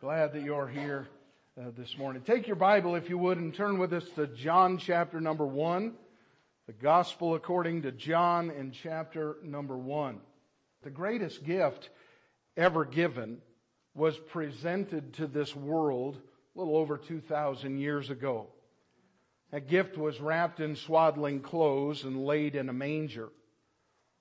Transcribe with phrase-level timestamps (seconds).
[0.00, 1.08] Glad that you're here
[1.60, 2.22] uh, this morning.
[2.22, 5.92] Take your Bible, if you would, and turn with us to John chapter number one.
[6.66, 10.20] The Gospel according to John in chapter number one.
[10.84, 11.90] The greatest gift
[12.56, 13.42] ever given
[13.94, 18.46] was presented to this world a little over 2,000 years ago.
[19.50, 23.28] That gift was wrapped in swaddling clothes and laid in a manger.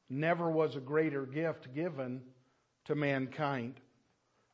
[0.09, 2.19] Never was a greater gift given
[2.83, 3.79] to mankind.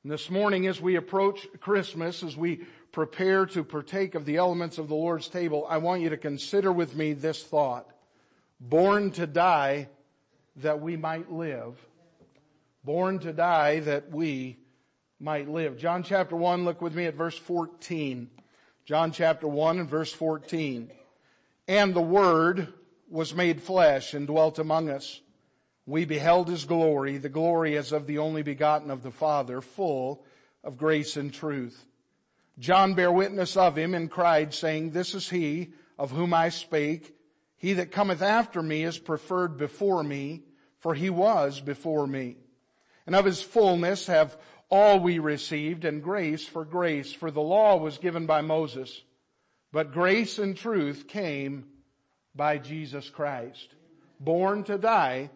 [0.06, 4.78] And this morning as we approach Christmas, as we prepare to partake of the elements
[4.78, 7.90] of the Lord's table, I want you to consider with me this thought.
[8.60, 9.90] Born to die
[10.58, 11.84] that we might live.
[12.84, 14.60] Born to die that we
[15.20, 15.76] might live.
[15.80, 18.30] John chapter 1, look with me at verse 14.
[18.86, 20.92] John chapter 1 and verse 14.
[21.68, 22.72] And the Word
[23.10, 25.20] was made flesh and dwelt among us.
[25.86, 30.26] We beheld His glory, the glory as of the only begotten of the Father, full
[30.64, 31.86] of grace and truth.
[32.58, 37.16] John bare witness of Him and cried saying, This is He of whom I spake.
[37.58, 40.44] He that cometh after me is preferred before me,
[40.80, 42.38] for He was before me.
[43.06, 44.38] And of His fullness have
[44.70, 47.14] all we received and grace for grace.
[47.14, 49.04] For the law was given by Moses,
[49.72, 51.66] but grace and truth came
[52.34, 53.70] by Jesus Christ,
[54.20, 55.30] born to die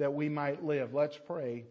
[0.00, 0.94] that we might live.
[0.94, 1.64] Let's pray.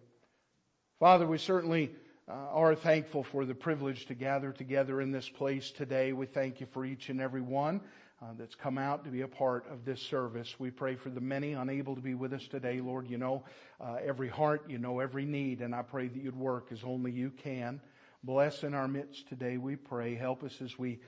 [1.00, 1.90] Father, we certainly
[2.28, 6.14] uh, are thankful for the privilege to gather together in this place today.
[6.14, 7.82] We thank you for each and every one
[8.22, 10.60] uh, that's come out to be a part of this service.
[10.60, 12.82] We pray for the many unable to be with us today.
[12.82, 13.46] Lord, you know
[13.82, 17.12] uh, every heart, you know every need, and I pray that you'd work as only
[17.12, 17.82] you can.
[18.24, 20.14] Bless in our midst today, we pray.
[20.14, 21.00] Help us as we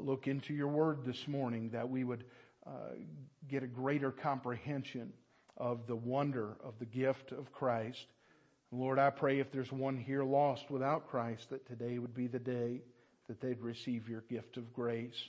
[0.00, 2.24] look into your word this morning that we would
[3.48, 5.12] get a greater comprehension
[5.56, 8.06] of the wonder of the gift of Christ.
[8.72, 12.38] Lord, I pray if there's one here lost without Christ, that today would be the
[12.38, 12.82] day
[13.28, 15.28] that they'd receive your gift of grace.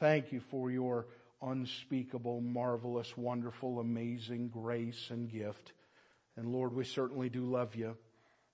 [0.00, 1.06] Thank you for your
[1.40, 5.72] unspeakable, marvelous, wonderful, amazing grace and gift.
[6.36, 7.96] And Lord, we certainly do love you.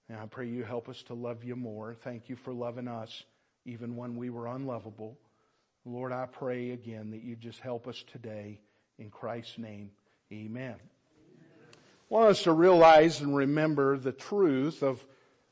[0.09, 1.95] And I pray you help us to love you more.
[2.03, 3.25] Thank you for loving us
[3.65, 5.19] even when we were unlovable.
[5.85, 8.61] Lord, I pray again that you just help us today.
[8.99, 9.91] In Christ's name,
[10.33, 10.77] amen.
[12.09, 15.05] Want us to realize and remember the truth of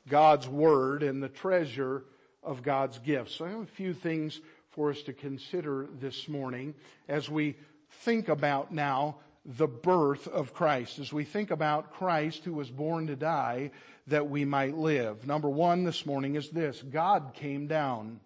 [0.08, 2.04] God's Word and the treasure
[2.42, 3.34] of God's gifts.
[3.34, 4.40] So I have a few things
[4.70, 6.74] for us to consider this morning
[7.08, 7.56] as we
[7.90, 13.08] think about now the birth of Christ, as we think about Christ who was born
[13.08, 13.70] to die
[14.06, 15.26] that we might live.
[15.26, 18.20] Number one this morning is this God came down.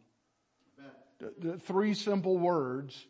[1.62, 3.06] Three simple words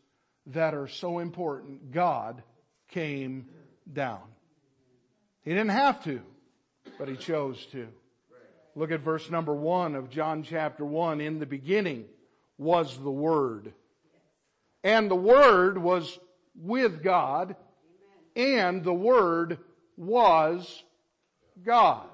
[0.47, 1.93] that are so important.
[1.93, 2.43] God
[2.89, 3.47] came
[3.93, 4.23] down.
[5.45, 6.21] He didn't have to,
[6.99, 7.89] but he chose to.
[8.77, 11.21] Look at verse number one of John chapter one.
[11.21, 12.05] In the beginning,
[12.61, 13.73] was the Word.
[14.85, 16.19] And the Word was
[16.55, 17.57] with God,
[18.37, 19.59] and the Word
[19.97, 20.83] was
[21.65, 22.07] God.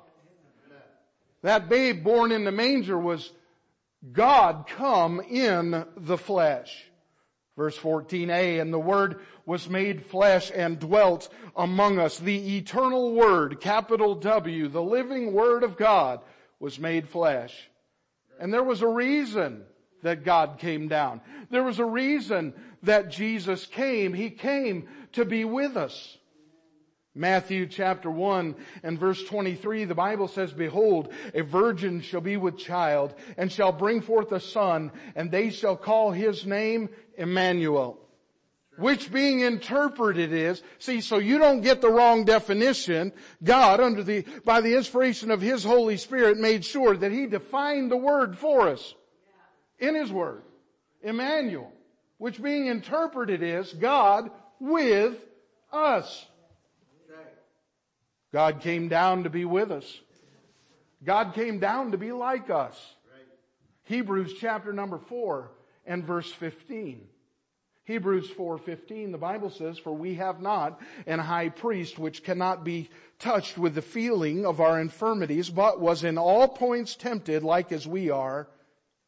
[1.42, 3.32] That babe born in the manger was
[4.12, 6.91] God come in the flesh.
[7.56, 12.18] Verse 14a, and the Word was made flesh and dwelt among us.
[12.18, 16.20] The eternal Word, capital W, the living Word of God
[16.60, 17.70] was made flesh.
[18.38, 19.64] And there was a reason
[20.02, 21.22] that God came down.
[21.50, 22.52] There was a reason
[22.82, 24.12] that Jesus came.
[24.12, 26.18] He came to be with us.
[27.14, 32.58] Matthew chapter 1 and verse 23, the Bible says, Behold, a virgin shall be with
[32.58, 37.99] child and shall bring forth a son and they shall call his name Emmanuel.
[38.78, 43.12] Which being interpreted is, see, so you don't get the wrong definition,
[43.43, 47.91] God under the, by the inspiration of His Holy Spirit made sure that He defined
[47.91, 48.94] the word for us
[49.78, 50.43] in His Word.
[51.03, 51.72] Emmanuel,
[52.19, 55.16] which being interpreted is God with
[55.72, 56.27] us.
[58.33, 60.00] God came down to be with us.
[61.03, 62.77] God came down to be like us.
[63.84, 65.51] Hebrews chapter number 4
[65.86, 67.09] and verse 15.
[67.84, 72.91] Hebrews 4:15 the Bible says for we have not an high priest which cannot be
[73.21, 77.86] touched with the feeling of our infirmities but was in all points tempted like as
[77.86, 78.48] we are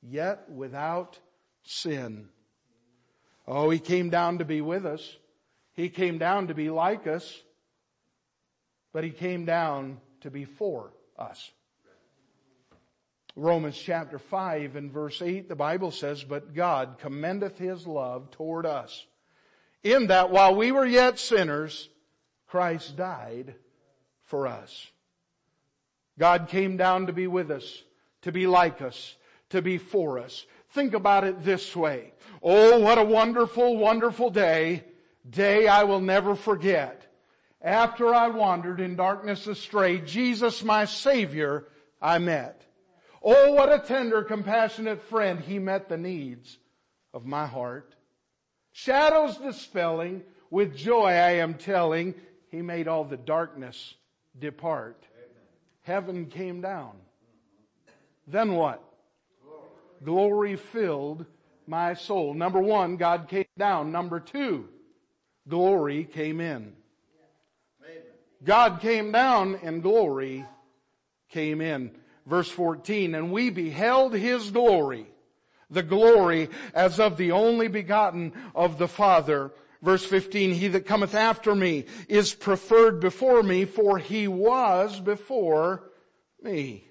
[0.01, 1.19] yet without
[1.65, 2.29] sin.
[3.49, 5.17] Oh, he came down to be with us.
[5.75, 7.43] He came down to be like us,
[8.93, 11.51] but he came down to be for us.
[13.39, 18.67] Romans chapter 5 and verse 8, the Bible says, But God commendeth his love toward
[18.67, 19.07] us,
[19.85, 21.89] in that while we were yet sinners,
[22.49, 23.55] Christ died
[24.25, 24.89] for us.
[26.19, 27.85] God came down to be with us,
[28.23, 29.15] to be like us,
[29.51, 30.45] to be for us.
[30.71, 32.13] Think about it this way.
[32.43, 34.83] Oh, what a wonderful, wonderful day.
[35.31, 37.07] Day I will never forget.
[37.63, 41.69] After I wandered in darkness astray, Jesus, my Savior,
[42.03, 42.65] I met.
[43.31, 45.39] Oh, what a tender, compassionate friend.
[45.39, 46.57] He met the needs
[47.13, 47.95] of my heart.
[48.73, 52.15] Shadows dispelling, with joy I am telling,
[52.51, 53.97] He made all the darkness
[54.39, 55.05] depart.
[55.83, 56.93] Heaven came down.
[58.27, 58.83] Then what?
[60.03, 61.27] Glory filled
[61.67, 62.33] my soul.
[62.33, 63.93] Number one, God came down.
[63.93, 64.71] Number two,
[65.47, 66.73] glory came in.
[68.43, 70.47] God came down and glory
[71.29, 71.91] came in.
[72.29, 75.07] Verse 14, and we beheld His glory,
[75.71, 79.53] the glory as of the only begotten of the Father.
[79.81, 85.91] Verse 15, he that cometh after me is preferred before me, for he was before
[86.43, 86.88] me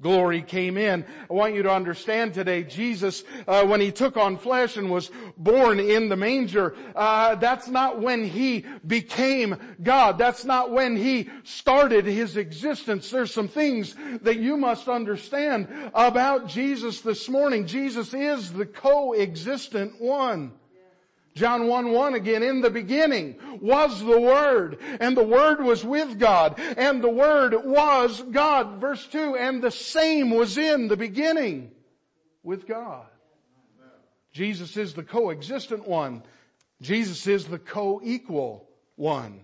[0.00, 1.04] glory came in.
[1.28, 5.10] I want you to understand today, Jesus, uh, when he took on flesh and was
[5.36, 10.16] born in the manger, uh, that's not when he became God.
[10.16, 13.10] That's not when he started his existence.
[13.10, 17.66] There's some things that you must understand about Jesus this morning.
[17.66, 20.52] Jesus is the co-existent one.
[21.38, 26.18] John 1 1 again, in the beginning was the Word, and the Word was with
[26.18, 28.80] God, and the Word was God.
[28.80, 31.70] Verse 2, and the same was in the beginning
[32.42, 33.06] with God.
[34.32, 36.22] Jesus is the co-existent one.
[36.80, 39.40] Jesus is the co-equal one.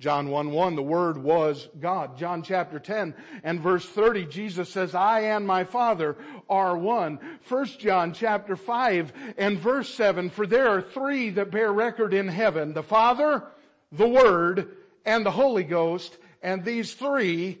[0.00, 2.18] John 1 1, the Word was God.
[2.18, 3.14] John chapter 10
[3.44, 6.16] and verse 30, Jesus says, I and my Father
[6.48, 7.20] are one.
[7.48, 12.28] 1 John chapter 5 and verse 7, for there are three that bear record in
[12.28, 13.44] heaven, the Father,
[13.92, 17.58] the Word, and the Holy Ghost, and these three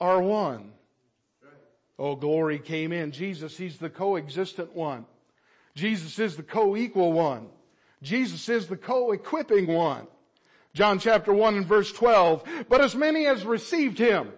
[0.00, 0.72] are one.
[1.98, 3.10] Oh, glory came in.
[3.10, 5.06] Jesus, He's the co-existent one.
[5.74, 7.48] Jesus is the co-equal one.
[8.02, 10.06] Jesus is the co-equipping one.
[10.72, 12.44] John chapter 1 and verse 12.
[12.68, 14.32] But as many as received him,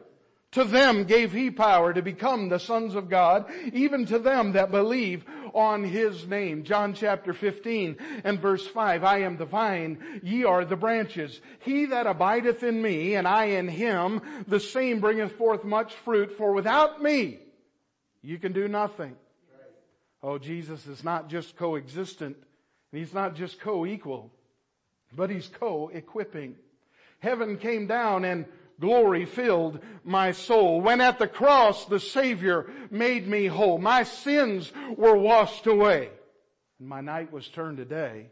[0.53, 4.71] to them gave he power to become the sons of God, even to them that
[4.71, 5.25] believe
[5.55, 6.65] on his name.
[6.65, 9.03] John chapter 15 and verse 5.
[9.03, 11.41] I am the vine, ye are the branches.
[11.61, 16.37] He that abideth in me, and I in him, the same bringeth forth much fruit,
[16.37, 17.39] for without me,
[18.23, 19.17] you can do nothing.
[20.23, 22.37] Oh, Jesus is not just co-existent,
[22.93, 24.31] and he's not just co-equal
[25.15, 26.57] but he's co-equipping.
[27.21, 28.47] Heaven came down and
[28.81, 30.81] glory filled my soul.
[30.81, 36.11] When at the cross the Savior made me whole, my sins were washed away,
[36.79, 38.27] and my night was turned to day.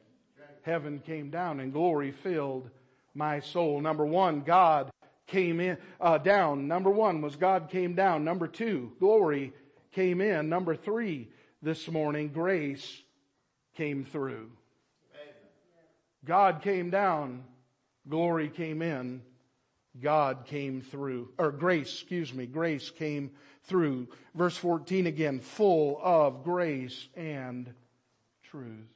[0.62, 2.68] Heaven came down and glory filled
[3.14, 3.80] my soul.
[3.80, 4.90] Number one, God
[5.26, 6.68] came in, uh, down.
[6.68, 8.24] Number one was God came down.
[8.24, 9.52] Number two, glory
[9.92, 10.48] came in.
[10.48, 11.28] Number three,
[11.62, 13.02] this morning, grace
[13.76, 14.50] came through.
[16.24, 17.44] God came down,
[18.08, 19.22] glory came in,
[20.00, 23.30] God came through, or grace, excuse me, grace came
[23.64, 24.08] through.
[24.34, 27.72] Verse 14 again, full of grace and
[28.44, 28.86] truth.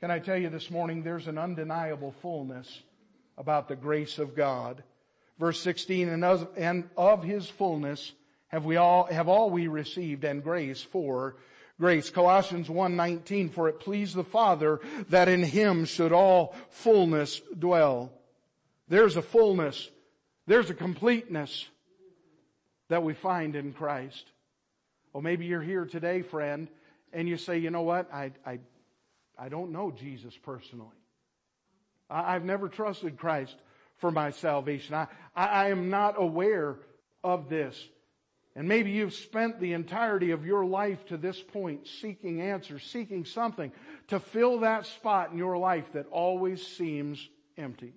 [0.00, 2.82] Can I tell you this morning, there's an undeniable fullness
[3.38, 4.82] about the grace of God.
[5.38, 8.12] Verse 16, and of, and of His fullness
[8.48, 11.36] have we all, have all we received and grace for
[11.78, 12.10] grace.
[12.10, 18.12] Colossians 1:19 for it pleased the Father that in him should all fullness dwell.
[18.88, 19.90] There's a fullness,
[20.46, 21.68] there's a completeness
[22.88, 24.30] that we find in Christ.
[25.12, 26.68] Well, maybe you're here today, friend,
[27.12, 28.12] and you say, you know what?
[28.12, 28.58] I, I,
[29.38, 30.94] I don't know Jesus personally.
[32.08, 33.56] I, have never trusted Christ
[33.96, 34.94] for my salvation.
[34.94, 36.76] I, I, I am not aware
[37.24, 37.82] of this.
[38.56, 43.26] And maybe you've spent the entirety of your life to this point seeking answers, seeking
[43.26, 43.70] something
[44.08, 47.92] to fill that spot in your life that always seems empty.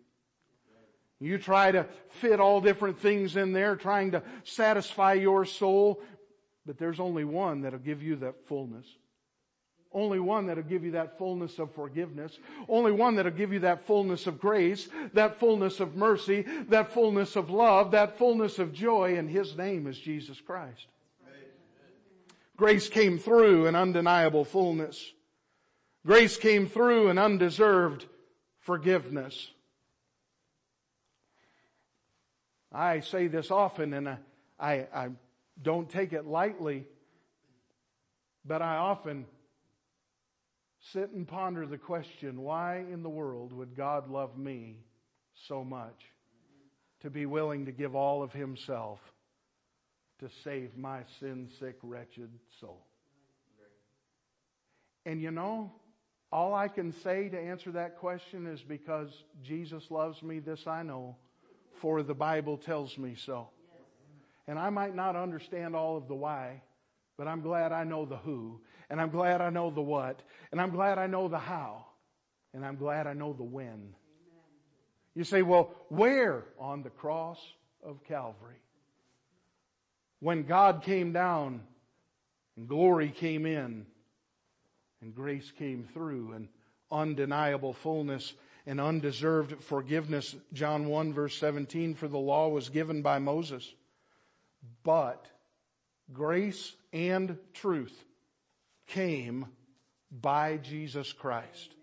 [1.21, 6.01] You try to fit all different things in there, trying to satisfy your soul,
[6.65, 8.85] but there's only one that'll give you that fullness.
[9.91, 12.37] Only one that'll give you that fullness of forgiveness.
[12.67, 17.35] Only one that'll give you that fullness of grace, that fullness of mercy, that fullness
[17.35, 20.85] of love, that fullness of joy, and His name is Jesus Christ.
[22.55, 25.11] Grace came through an undeniable fullness.
[26.05, 28.05] Grace came through an undeserved
[28.59, 29.49] forgiveness.
[32.71, 34.17] I say this often and I,
[34.59, 35.09] I, I
[35.61, 36.85] don't take it lightly,
[38.45, 39.25] but I often
[40.93, 44.77] sit and ponder the question, why in the world would God love me
[45.47, 46.01] so much
[47.01, 48.99] to be willing to give all of himself
[50.19, 52.85] to save my sin sick, wretched soul.
[55.05, 55.71] And you know,
[56.31, 59.09] all I can say to answer that question is because
[59.43, 61.15] Jesus loves me, this I know,
[61.81, 63.49] for the Bible tells me so.
[64.47, 66.61] And I might not understand all of the why,
[67.19, 70.21] but I'm glad I know the who, and I'm glad I know the what,
[70.53, 71.85] and I'm glad I know the how,
[72.53, 73.93] and I'm glad I know the when.
[75.15, 76.45] You say, well, where?
[76.57, 77.37] On the cross
[77.83, 78.61] of Calvary.
[80.21, 81.59] When God came down
[82.55, 83.85] and glory came in
[85.01, 86.47] and grace came through and
[86.89, 88.33] undeniable fullness
[88.65, 90.37] and undeserved forgiveness.
[90.53, 93.73] John 1 verse 17, for the law was given by Moses,
[94.83, 95.25] but
[96.13, 98.03] grace and truth
[98.87, 99.45] came
[100.11, 101.75] by Jesus Christ.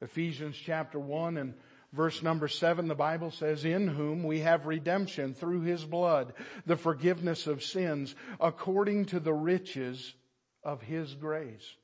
[0.00, 1.54] Ephesians chapter 1 and
[1.92, 6.34] verse number 7, the Bible says, In whom we have redemption through his blood,
[6.66, 10.14] the forgiveness of sins, according to the riches
[10.62, 11.76] of his grace.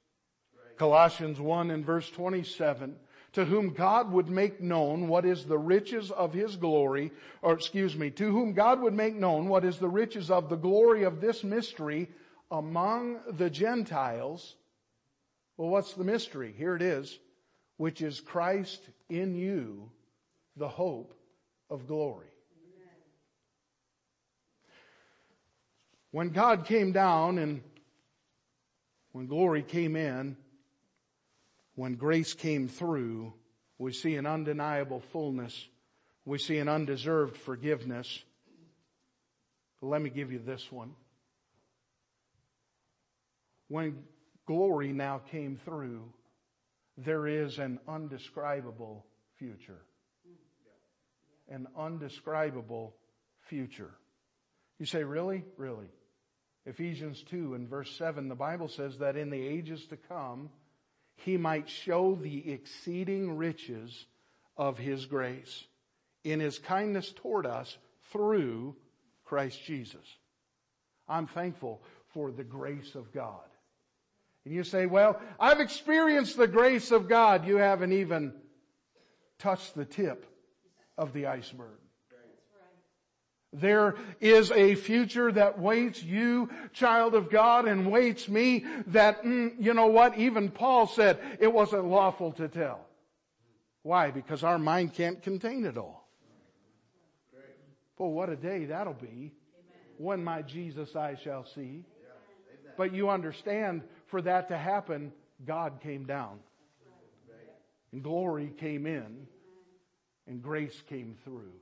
[0.77, 2.97] Colossians 1 and verse 27,
[3.33, 7.11] to whom God would make known what is the riches of his glory,
[7.41, 10.57] or excuse me, to whom God would make known what is the riches of the
[10.57, 12.09] glory of this mystery
[12.51, 14.57] among the Gentiles.
[15.57, 16.55] Well, what's the mystery?
[16.57, 17.19] Here it is
[17.79, 19.91] which is Christ in you,
[20.57, 21.15] the hope
[21.69, 22.29] of glory.
[26.13, 27.63] When God came down and
[29.13, 30.37] when glory came in,
[31.75, 33.33] when grace came through,
[33.79, 35.69] we see an undeniable fullness.
[36.25, 38.23] We see an undeserved forgiveness.
[39.81, 40.93] But let me give you this one.
[43.69, 44.05] When
[44.47, 46.13] glory now came through,
[46.99, 49.07] there is an undescribable
[49.39, 49.81] future.
[51.49, 52.95] An undescribable
[53.49, 53.91] future.
[54.79, 55.45] You say, really?
[55.57, 55.89] Really?
[56.67, 60.51] Ephesians 2 and verse 7, the Bible says that in the ages to come,
[61.17, 64.07] he might show the exceeding riches
[64.57, 65.65] of his grace
[66.25, 67.77] in his kindness toward us
[68.11, 68.77] through
[69.25, 70.07] Christ Jesus.
[71.09, 73.41] I'm thankful for the grace of God.
[74.45, 77.47] And you say, well, I've experienced the grace of God.
[77.47, 78.35] You haven't even
[79.39, 80.27] touched the tip
[80.99, 81.82] of the iceberg.
[83.53, 89.53] There is a future that waits you, child of God, and waits me that, mm,
[89.59, 92.87] you know what, even Paul said it wasn't lawful to tell.
[93.83, 94.11] Why?
[94.11, 96.09] Because our mind can't contain it all.
[97.99, 99.33] But what a day that'll be
[99.99, 101.85] when my Jesus I shall see.
[102.77, 105.13] But you understand, for that to happen,
[105.45, 106.39] God came down.
[107.93, 109.27] And glory came in.
[110.27, 111.53] And grace came through.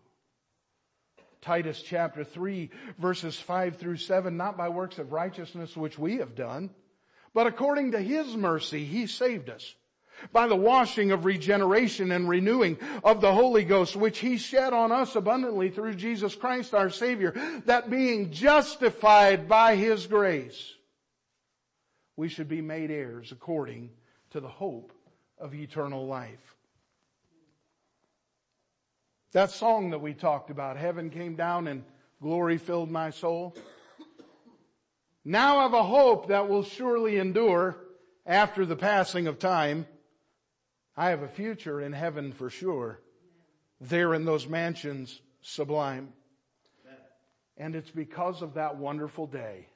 [1.43, 6.35] Titus chapter 3 verses 5 through 7, not by works of righteousness which we have
[6.35, 6.71] done,
[7.33, 9.75] but according to His mercy He saved us
[10.33, 14.93] by the washing of regeneration and renewing of the Holy Ghost, which He shed on
[14.93, 17.33] us abundantly through Jesus Christ our Savior,
[17.65, 20.75] that being justified by His grace,
[22.17, 23.91] we should be made heirs according
[24.31, 24.93] to the hope
[25.39, 26.55] of eternal life.
[29.33, 31.85] That song that we talked about, heaven came down and
[32.21, 33.57] glory filled my soul.
[35.25, 37.77] Now I've a hope that will surely endure
[38.27, 39.87] after the passing of time.
[40.97, 43.01] I have a future in heaven for sure.
[43.81, 46.13] There in those mansions sublime.
[47.57, 49.69] And it's because of that wonderful day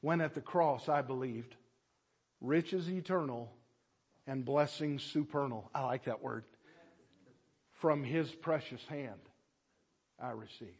[0.00, 1.54] when at the cross I believed
[2.40, 3.52] riches eternal
[4.26, 5.70] and blessings supernal.
[5.74, 6.44] I like that word.
[7.80, 9.20] From his precious hand
[10.22, 10.76] I received.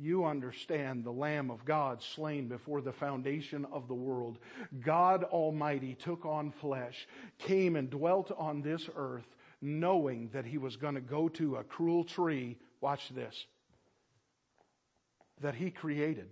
[0.00, 4.38] You understand the Lamb of God slain before the foundation of the world.
[4.80, 7.08] God Almighty took on flesh,
[7.38, 9.26] came and dwelt on this earth,
[9.60, 12.56] knowing that he was going to go to a cruel tree.
[12.80, 13.34] Watch this.
[15.40, 16.28] That he created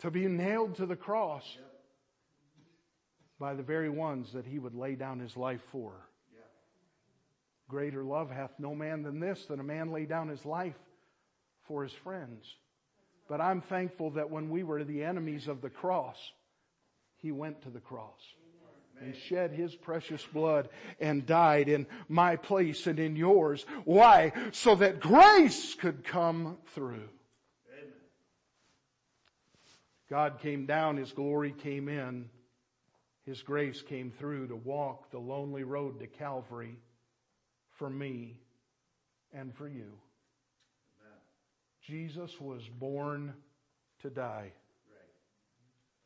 [0.00, 1.44] to be nailed to the cross
[3.38, 5.92] by the very ones that he would lay down his life for.
[7.68, 10.78] Greater love hath no man than this, that a man lay down his life
[11.66, 12.56] for his friends.
[13.28, 16.16] But I'm thankful that when we were the enemies of the cross,
[17.18, 18.20] he went to the cross
[19.00, 20.68] and shed his precious blood
[20.98, 23.64] and died in my place and in yours.
[23.84, 24.32] Why?
[24.52, 27.08] So that grace could come through.
[30.08, 32.30] God came down, His glory came in,
[33.28, 36.78] His grace came through to walk the lonely road to Calvary
[37.78, 38.40] for me
[39.34, 39.92] and for you.
[41.86, 43.34] Jesus was born
[44.00, 44.52] to die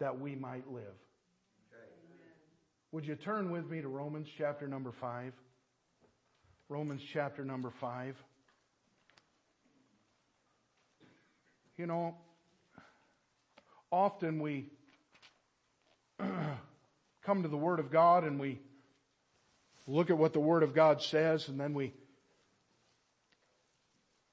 [0.00, 0.83] that we might live.
[2.91, 5.33] Would you turn with me to Romans chapter number 5?
[6.69, 8.17] Romans chapter number 5.
[11.79, 12.17] You know,
[13.93, 14.67] often we
[17.25, 18.61] come to the Word of God and we
[19.87, 21.95] look at what the Word of God says and then we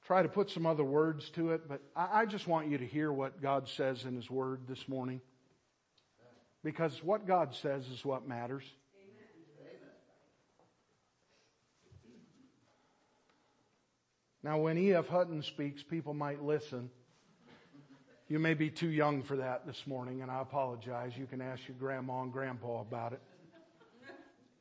[0.09, 3.13] try to put some other words to it, but I, just want you to hear
[3.13, 5.21] what God says in His Word this morning.
[6.63, 8.63] Because what God says is what matters.
[14.41, 15.07] Now, when E.F.
[15.07, 16.89] Hutton speaks, people might listen.
[18.29, 21.13] You may be too young for that this morning, and I apologize.
[21.17, 23.21] You can ask your grandma and grandpa about it.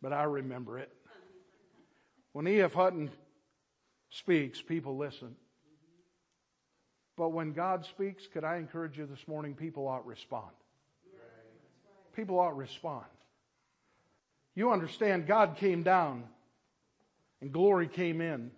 [0.01, 0.91] But I remember it.
[2.33, 2.73] When E.F.
[2.73, 3.11] Hutton
[4.09, 5.37] speaks, people listen.
[7.15, 10.53] But when God speaks, could I encourage you this morning, people ought respond.
[12.17, 13.05] People ought respond.
[14.55, 16.25] You understand, God came down,
[17.43, 18.51] and glory came in,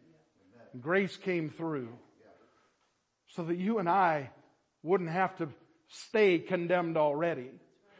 [0.80, 1.88] grace came through,
[3.26, 4.30] so that you and I
[4.82, 5.48] wouldn't have to
[5.88, 7.50] stay condemned already.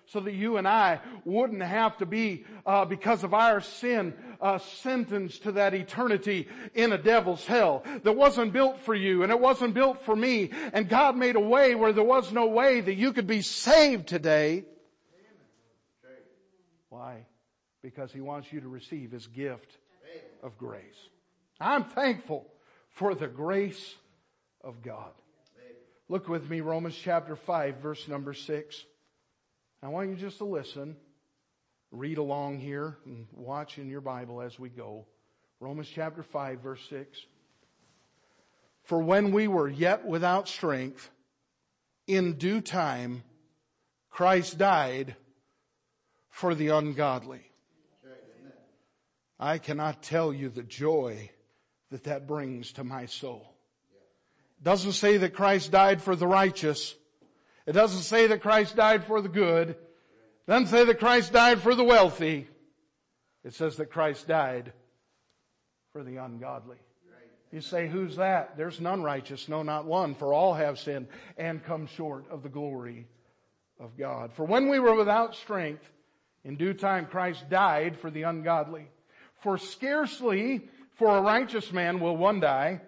[0.06, 4.58] So that you and I wouldn't have to be, uh, because of our sin, uh,
[4.58, 9.38] sentenced to that eternity in a devil's hell that wasn't built for you and it
[9.38, 10.50] wasn't built for me.
[10.72, 14.08] And God made a way where there was no way that you could be saved
[14.08, 14.64] today.
[16.88, 17.26] Why?
[17.80, 19.78] Because He wants you to receive His gift
[20.42, 21.08] of grace.
[21.60, 22.46] I'm thankful
[22.88, 23.94] for the grace
[24.64, 25.12] of God.
[26.10, 28.84] Look with me, Romans chapter 5, verse number 6.
[29.80, 30.96] I want you just to listen,
[31.92, 35.06] read along here, and watch in your Bible as we go.
[35.60, 37.16] Romans chapter 5, verse 6.
[38.82, 41.08] For when we were yet without strength,
[42.08, 43.22] in due time,
[44.10, 45.14] Christ died
[46.28, 47.52] for the ungodly.
[49.38, 51.30] I cannot tell you the joy
[51.92, 53.49] that that brings to my soul
[54.62, 56.94] doesn't say that Christ died for the righteous.
[57.66, 59.70] It doesn't say that Christ died for the good.
[59.70, 59.78] It
[60.46, 62.48] doesn't say that Christ died for the wealthy.
[63.44, 64.72] It says that Christ died
[65.92, 66.76] for the ungodly.
[67.52, 68.56] You say, who's that?
[68.56, 72.48] There's none righteous, no, not one, for all have sinned and come short of the
[72.48, 73.08] glory
[73.80, 74.32] of God.
[74.32, 75.82] For when we were without strength,
[76.44, 78.88] in due time Christ died for the ungodly.
[79.42, 82.82] For scarcely for a righteous man will one die,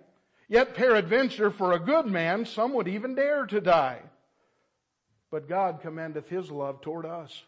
[0.53, 4.01] Yet peradventure for a good man, some would even dare to die.
[5.31, 7.43] But God commendeth his love toward us.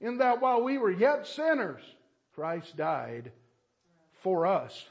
[0.00, 1.82] In that while we were yet sinners,
[2.34, 3.30] Christ died
[4.22, 4.86] for us.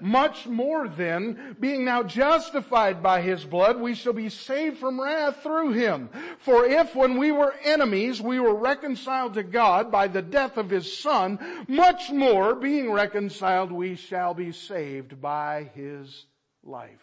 [0.00, 5.42] Much more then, being now justified by his blood, we shall be saved from wrath
[5.42, 6.08] through him.
[6.40, 10.70] For if when we were enemies, we were reconciled to God by the death of
[10.70, 11.38] his son,
[11.68, 16.26] much more, being reconciled, we shall be saved by his
[16.62, 17.02] life.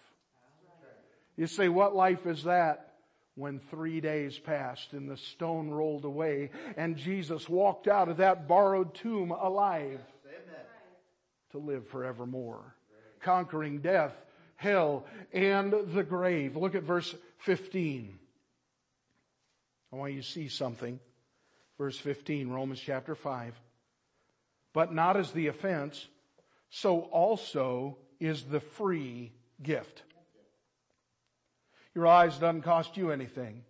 [1.37, 2.93] You say, what life is that?
[3.35, 8.47] When three days passed and the stone rolled away and Jesus walked out of that
[8.47, 9.99] borrowed tomb alive
[11.55, 12.75] to live forevermore,
[13.21, 14.13] conquering death,
[14.57, 16.55] hell, and the grave.
[16.55, 18.19] Look at verse 15.
[19.91, 20.99] I want you to see something.
[21.77, 23.59] Verse 15, Romans chapter 5.
[24.73, 26.07] But not as the offense,
[26.69, 29.31] so also is the free
[29.63, 30.03] gift.
[31.93, 33.63] Your eyes doesn't cost you anything.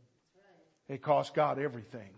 [0.87, 2.09] It costs God everything.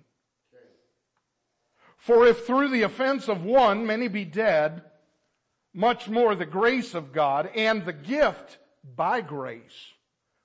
[1.98, 4.84] For if through the offense of one many be dead,
[5.78, 8.58] much more the grace of God and the gift
[8.96, 9.94] by grace,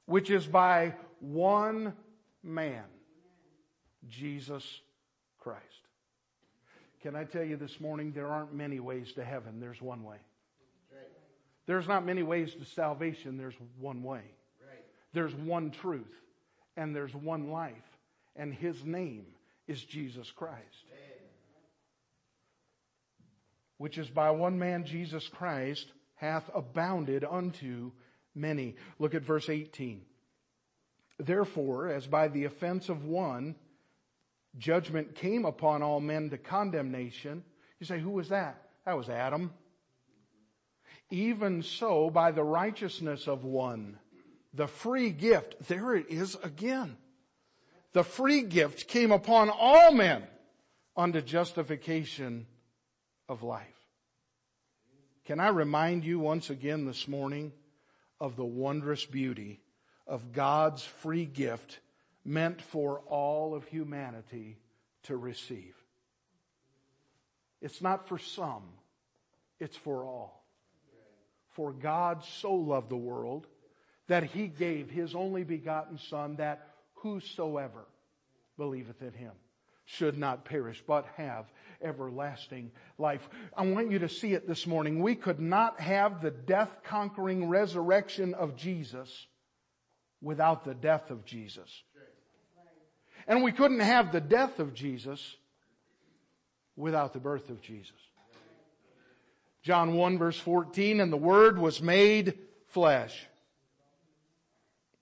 [0.04, 1.94] which is by one
[2.42, 2.84] man,
[4.10, 4.62] Jesus
[5.40, 5.62] Christ.
[7.00, 10.18] Can I tell you this morning, there aren't many ways to heaven, there's one way.
[11.64, 14.20] There's not many ways to salvation, there's one way.
[15.14, 16.12] There's one truth,
[16.76, 17.72] and there's one life,
[18.36, 19.24] and His name
[19.66, 20.84] is Jesus Christ
[23.82, 27.90] which is by one man Jesus Christ hath abounded unto
[28.32, 28.76] many.
[29.00, 30.02] Look at verse 18.
[31.18, 33.56] Therefore, as by the offense of one,
[34.56, 37.42] judgment came upon all men to condemnation.
[37.80, 38.62] You say, who was that?
[38.86, 39.52] That was Adam.
[41.10, 43.98] Even so, by the righteousness of one,
[44.54, 46.96] the free gift, there it is again.
[47.94, 50.22] The free gift came upon all men
[50.96, 52.46] unto justification
[53.28, 53.66] of life.
[55.24, 57.52] Can I remind you once again this morning
[58.20, 59.60] of the wondrous beauty
[60.06, 61.78] of God's free gift
[62.24, 64.58] meant for all of humanity
[65.04, 65.74] to receive?
[67.60, 68.64] It's not for some,
[69.60, 70.44] it's for all.
[71.50, 73.46] For God so loved the world
[74.08, 77.86] that he gave his only begotten son that whosoever
[78.56, 79.32] believeth in him
[79.84, 81.46] should not perish, but have
[81.82, 83.28] everlasting life.
[83.56, 85.00] I want you to see it this morning.
[85.00, 89.26] We could not have the death conquering resurrection of Jesus
[90.20, 91.82] without the death of Jesus.
[93.26, 95.36] And we couldn't have the death of Jesus
[96.76, 97.92] without the birth of Jesus.
[99.62, 103.26] John 1 verse 14, and the Word was made flesh,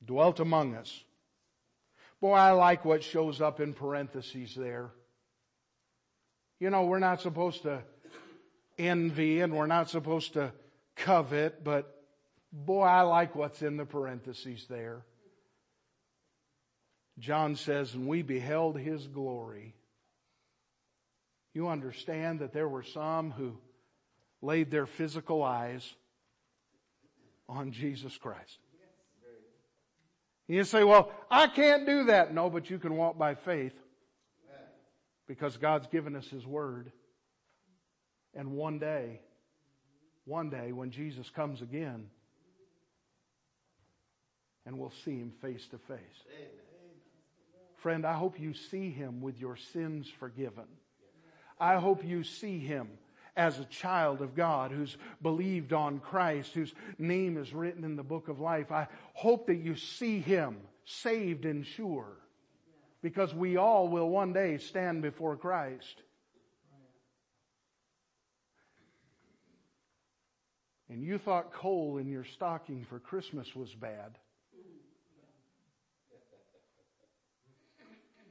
[0.04, 1.04] dwelt among us.
[2.20, 4.90] Boy, I like what shows up in parentheses there.
[6.59, 7.83] You know, we're not supposed to
[8.78, 10.52] envy and we're not supposed to
[10.96, 11.94] covet, but
[12.52, 15.02] boy, I like what's in the parentheses there.
[17.18, 19.74] John says, and we beheld his glory.
[21.54, 23.59] You understand that there were some who
[24.42, 25.94] laid their physical eyes
[27.48, 28.59] on Jesus Christ.
[30.50, 32.34] You say, well, I can't do that.
[32.34, 33.72] No, but you can walk by faith
[35.28, 36.90] because God's given us His Word.
[38.34, 39.20] And one day,
[40.24, 42.08] one day when Jesus comes again,
[44.66, 46.24] and we'll see Him face to face.
[47.76, 50.66] Friend, I hope you see Him with your sins forgiven.
[51.60, 52.88] I hope you see Him
[53.36, 58.02] as a child of God who's believed on Christ, whose name is written in the
[58.02, 58.72] book of life.
[58.72, 62.16] I hope that you see him saved and sure
[63.02, 66.02] because we all will one day stand before Christ.
[70.88, 74.18] And you thought coal in your stocking for Christmas was bad.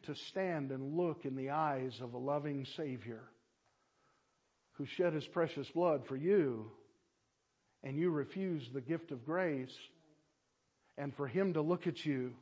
[0.04, 3.22] To stand and look in the eyes of a loving Savior
[4.80, 6.72] who shed his precious blood for you,
[7.84, 9.78] and you refuse the gift of grace,
[10.98, 12.34] and for him to look at you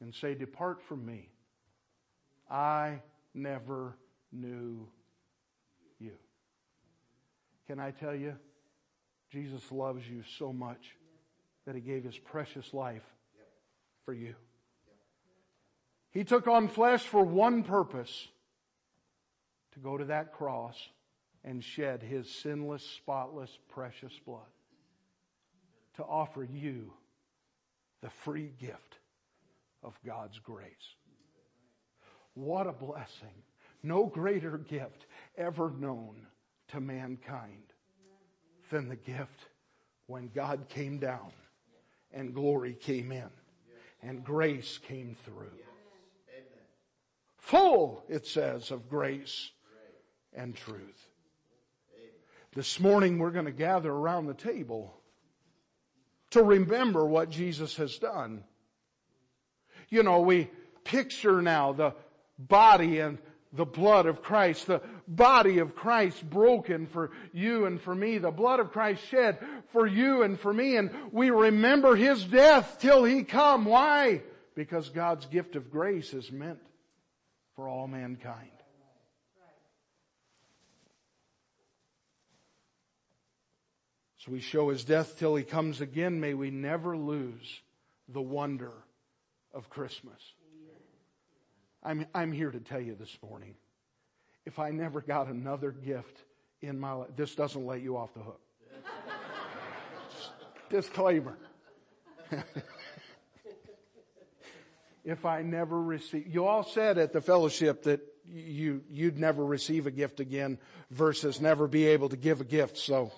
[0.00, 1.28] and say, Depart from me.
[2.50, 3.02] I
[3.34, 3.96] never
[4.32, 4.88] knew
[6.00, 6.12] you.
[7.68, 8.34] Can I tell you?
[9.30, 10.96] Jesus loves you so much
[11.66, 13.04] that he gave his precious life
[14.04, 14.34] for you.
[16.10, 18.26] He took on flesh for one purpose
[19.80, 20.76] to go to that cross
[21.44, 24.40] and shed his sinless, spotless, precious blood
[25.96, 26.92] to offer you
[28.02, 28.98] the free gift
[29.82, 30.94] of God's grace.
[32.34, 33.42] What a blessing.
[33.82, 36.26] No greater gift ever known
[36.68, 37.72] to mankind
[38.70, 39.48] than the gift
[40.06, 41.32] when God came down
[42.12, 43.30] and glory came in
[44.02, 45.58] and grace came through.
[47.38, 49.50] Full, it says, of grace
[50.34, 51.08] and truth.
[52.54, 54.94] This morning we're going to gather around the table
[56.30, 58.44] to remember what Jesus has done.
[59.88, 60.50] You know, we
[60.84, 61.94] picture now the
[62.38, 63.18] body and
[63.52, 68.30] the blood of Christ, the body of Christ broken for you and for me, the
[68.30, 69.38] blood of Christ shed
[69.72, 73.64] for you and for me, and we remember His death till He come.
[73.64, 74.22] Why?
[74.54, 76.60] Because God's gift of grace is meant
[77.56, 78.50] for all mankind.
[84.24, 86.20] So we show his death till he comes again.
[86.20, 87.62] May we never lose
[88.06, 88.72] the wonder
[89.54, 90.20] of Christmas.
[91.82, 93.54] I'm, I'm here to tell you this morning.
[94.44, 96.18] If I never got another gift
[96.60, 98.40] in my life, this doesn't let you off the hook.
[100.68, 101.38] Disclaimer.
[105.02, 109.86] if I never receive, you all said at the fellowship that you, you'd never receive
[109.86, 110.58] a gift again
[110.90, 112.76] versus never be able to give a gift.
[112.76, 113.12] So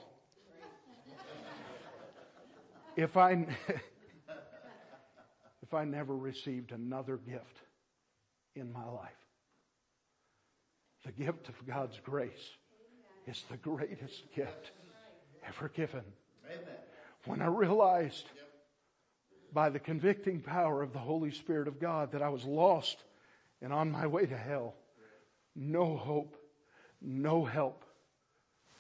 [2.97, 3.33] if I,
[5.63, 7.59] if I never received another gift
[8.55, 9.11] in my life,
[11.05, 12.51] the gift of God's grace
[13.27, 14.73] is the greatest gift
[15.47, 16.05] ever given.
[17.25, 18.27] When I realized
[19.53, 22.97] by the convicting power of the Holy Spirit of God that I was lost
[23.61, 24.75] and on my way to hell,
[25.55, 26.37] no hope,
[27.01, 27.85] no help,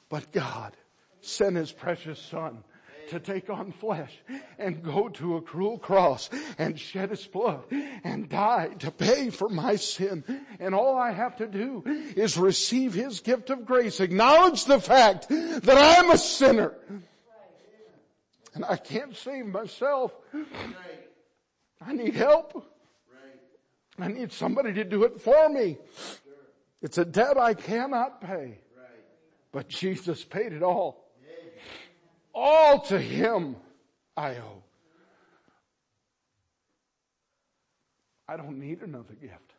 [0.08, 0.76] but God
[1.20, 2.64] sent His precious Son
[3.12, 4.12] to take on flesh
[4.58, 7.64] and go to a cruel cross and shed his blood
[8.04, 10.24] and die to pay for my sin.
[10.58, 15.28] And all I have to do is receive his gift of grace, acknowledge the fact
[15.28, 16.74] that I'm a sinner
[18.54, 20.12] and I can't save myself.
[21.80, 22.66] I need help.
[23.98, 25.78] I need somebody to do it for me.
[26.80, 28.58] It's a debt I cannot pay.
[29.52, 31.01] But Jesus paid it all.
[32.34, 33.56] All to Him
[34.16, 34.62] I owe.
[38.28, 39.52] I don't need another gift.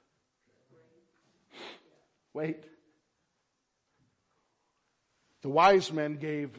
[2.33, 2.63] Wait.
[5.43, 6.49] The wise men gave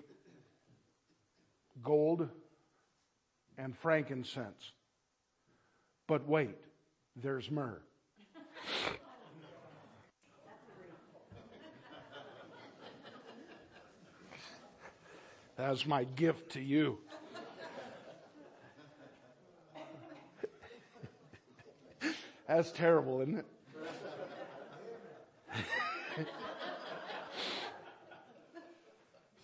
[1.83, 2.29] gold
[3.59, 4.73] and frankincense.
[6.07, 6.57] But wait,
[7.17, 7.81] there's myrrh.
[15.57, 16.99] That's my gift to you.
[22.47, 23.47] That's terrible, isn't it?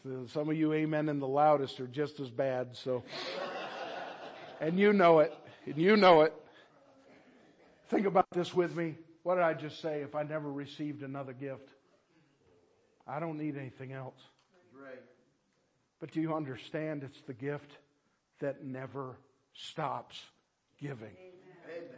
[0.03, 3.03] so some of you amen in the loudest are just as bad, so.
[4.61, 5.33] And you know it.
[5.65, 6.35] And you know it.
[7.89, 8.97] Think about this with me.
[9.23, 11.71] What did I just say if I never received another gift?
[13.07, 14.21] I don't need anything else.
[14.73, 15.03] Right.
[16.01, 17.73] But do you understand it's the gift
[18.41, 19.17] that never
[19.53, 20.19] stops
[20.81, 21.15] giving?
[21.69, 21.89] Amen.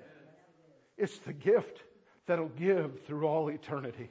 [0.98, 1.82] It's the gift
[2.26, 4.10] that'll give through all eternity.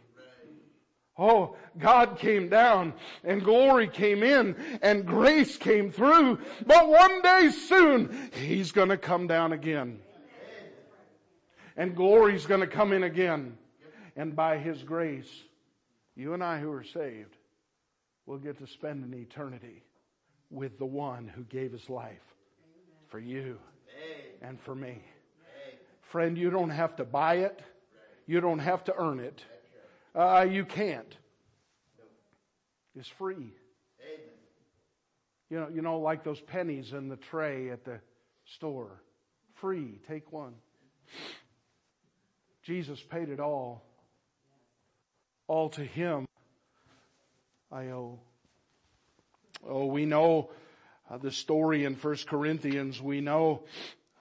[1.18, 6.40] Oh, God came down and glory came in and grace came through.
[6.66, 10.00] But one day soon, He's gonna come down again.
[11.76, 13.58] And glory's gonna come in again.
[14.16, 15.30] And by His grace,
[16.16, 17.36] you and I who are saved
[18.32, 19.84] will get to spend an eternity
[20.50, 22.24] with the one who gave His life
[23.10, 23.58] for you
[24.41, 25.04] and for me.
[26.13, 27.62] Friend, you don't have to buy it.
[28.28, 29.44] You don't have to earn it.
[30.15, 31.13] Uh, you can't.
[32.96, 33.54] It's free.
[35.50, 38.00] You know, you know, like those pennies in the tray at the
[38.56, 39.02] store.
[39.56, 40.00] Free.
[40.08, 40.54] Take one.
[42.63, 43.84] Jesus paid it all.
[45.50, 46.28] All to Him
[47.72, 48.20] I owe.
[49.68, 50.50] Oh, we know
[51.10, 53.02] uh, the story in First Corinthians.
[53.02, 53.64] We know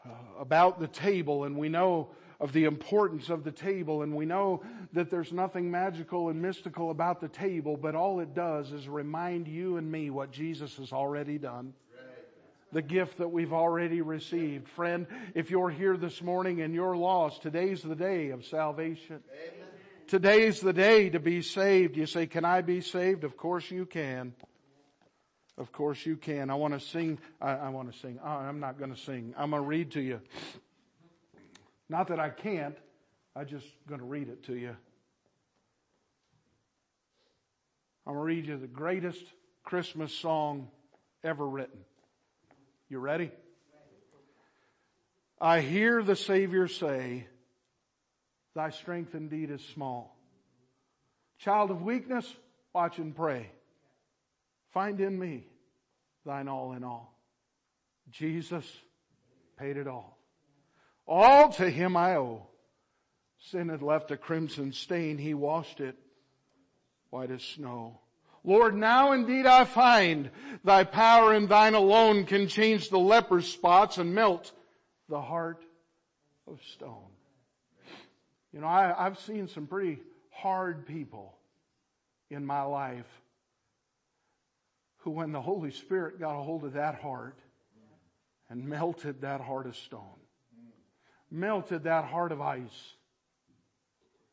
[0.05, 4.25] uh, about the table and we know of the importance of the table and we
[4.25, 8.89] know that there's nothing magical and mystical about the table, but all it does is
[8.89, 11.75] remind you and me what Jesus has already done.
[12.73, 14.69] The gift that we've already received.
[14.69, 19.21] Friend, if you're here this morning and you're lost, today's the day of salvation.
[19.29, 19.60] Amen.
[20.11, 21.97] Today's the day to be saved.
[21.97, 23.23] You say, can I be saved?
[23.23, 24.35] Of course you can.
[25.57, 26.51] Of course you can.
[26.51, 27.21] I want to sing.
[27.41, 28.19] I, I want to sing.
[28.25, 29.35] I'm not going to sing.
[29.39, 30.21] I'm going to read to you.
[31.89, 32.75] Not that I can't,
[33.37, 34.75] I'm just going to read it to you.
[38.05, 39.23] I'm going to read you the greatest
[39.63, 40.71] Christmas song
[41.23, 41.79] ever written.
[42.89, 43.31] You ready?
[45.41, 47.29] I hear the Savior say,
[48.55, 50.17] Thy strength indeed is small.
[51.39, 52.33] Child of weakness,
[52.75, 53.51] watch and pray.
[54.73, 55.47] Find in me
[56.25, 57.15] thine all in all.
[58.11, 58.65] Jesus
[59.59, 60.19] paid it all.
[61.07, 62.47] All to him I owe.
[63.39, 65.17] Sin had left a crimson stain.
[65.17, 65.97] He washed it
[67.11, 68.01] white as snow.
[68.45, 70.31] Lord, now indeed I find
[70.65, 74.53] thy power and thine alone can change the leper's spots and melt
[75.09, 75.63] the heart
[76.47, 77.10] of stone.
[78.53, 81.37] You know, I, have seen some pretty hard people
[82.31, 83.07] in my life
[84.99, 87.39] who when the Holy Spirit got a hold of that heart
[88.49, 90.19] and melted that heart of stone,
[91.31, 92.95] melted that heart of ice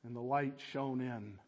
[0.03, 1.39] and the light shone in.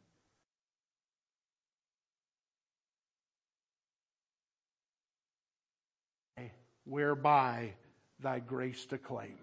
[6.86, 7.74] Whereby
[8.20, 9.38] thy grace to claim.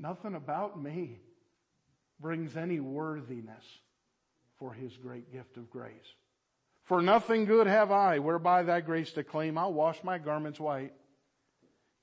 [0.00, 1.20] Nothing about me
[2.20, 3.64] brings any worthiness
[4.58, 5.92] for his great gift of grace.
[6.84, 9.58] For nothing good have I, whereby thy grace to claim.
[9.58, 10.94] I'll wash my garments white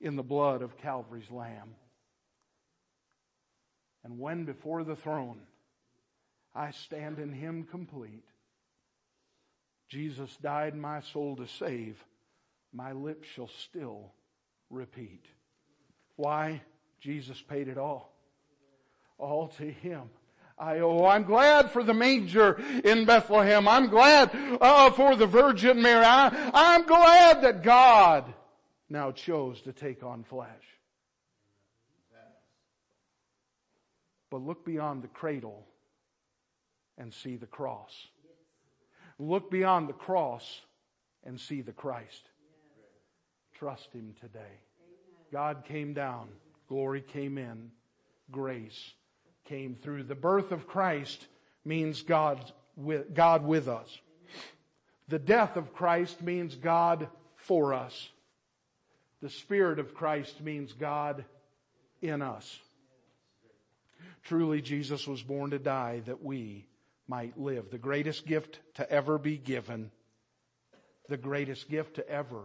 [0.00, 1.74] in the blood of Calvary's Lamb.
[4.04, 5.40] And when before the throne
[6.54, 8.24] I stand in Him complete,
[9.88, 12.02] Jesus died my soul to save,
[12.72, 14.12] my lips shall still
[14.70, 15.24] repeat.
[16.14, 16.62] Why?
[17.00, 18.12] Jesus paid it all.
[19.18, 20.10] All to Him
[20.58, 23.68] I, oh, I'm glad for the manger in Bethlehem.
[23.68, 24.30] I'm glad
[24.60, 26.04] uh, for the Virgin Mary.
[26.04, 28.32] I, I'm glad that God
[28.88, 30.48] now chose to take on flesh.
[34.30, 35.64] But look beyond the cradle
[36.98, 38.08] and see the cross.
[39.18, 40.60] Look beyond the cross
[41.24, 42.28] and see the Christ.
[43.54, 44.60] Trust Him today.
[45.32, 46.28] God came down.
[46.68, 47.70] Glory came in.
[48.30, 48.92] Grace
[49.44, 50.04] came through.
[50.04, 51.26] The birth of Christ
[51.64, 53.98] means God with, God with us.
[55.08, 58.08] The death of Christ means God for us.
[59.20, 61.24] The Spirit of Christ means God
[62.02, 62.60] in us.
[64.24, 66.66] Truly, Jesus was born to die that we
[67.08, 67.70] might live.
[67.70, 69.90] The greatest gift to ever be given.
[71.08, 72.44] The greatest gift to ever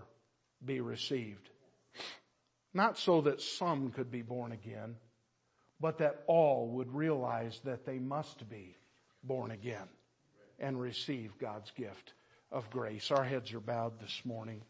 [0.66, 1.50] be received.
[2.74, 4.96] Not so that some could be born again,
[5.80, 8.76] but that all would realize that they must be
[9.24, 9.88] born again
[10.60, 12.14] and receive God's gift
[12.52, 13.12] of grace.
[13.12, 14.62] Our heads are bowed this morning.